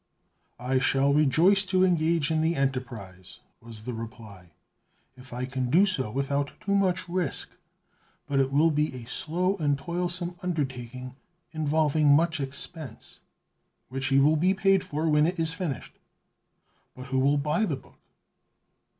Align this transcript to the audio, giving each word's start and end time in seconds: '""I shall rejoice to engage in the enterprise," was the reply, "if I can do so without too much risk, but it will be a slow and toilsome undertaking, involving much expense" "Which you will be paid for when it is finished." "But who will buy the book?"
'""I 0.73 0.79
shall 0.79 1.13
rejoice 1.13 1.63
to 1.65 1.83
engage 1.85 2.31
in 2.31 2.41
the 2.41 2.55
enterprise," 2.55 3.37
was 3.61 3.85
the 3.85 3.93
reply, 3.93 4.49
"if 5.15 5.31
I 5.31 5.45
can 5.45 5.69
do 5.69 5.85
so 5.85 6.09
without 6.09 6.59
too 6.59 6.73
much 6.73 7.07
risk, 7.07 7.51
but 8.25 8.39
it 8.39 8.51
will 8.51 8.71
be 8.71 8.91
a 8.95 9.05
slow 9.05 9.57
and 9.57 9.77
toilsome 9.77 10.37
undertaking, 10.41 11.17
involving 11.51 12.07
much 12.07 12.39
expense" 12.39 13.19
"Which 13.89 14.11
you 14.11 14.23
will 14.23 14.37
be 14.37 14.55
paid 14.55 14.83
for 14.83 15.07
when 15.07 15.27
it 15.27 15.37
is 15.39 15.53
finished." 15.53 15.93
"But 16.95 17.05
who 17.09 17.19
will 17.19 17.37
buy 17.37 17.65
the 17.65 17.77
book?" 17.77 17.99